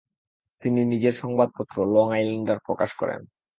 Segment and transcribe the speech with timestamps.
[0.63, 3.21] তিনি নিজের সংবাদপত্র লং আইল্যান্ডার প্রকাশ করেন।